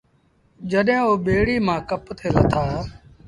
[0.71, 2.63] جڏهيݩٚ اوٚ ٻيڙيٚ مآݩٚ ڪپ تي لٿآ